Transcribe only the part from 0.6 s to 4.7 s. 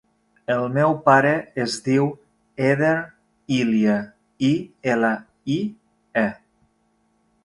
meu pare es diu Eder Ilie: i,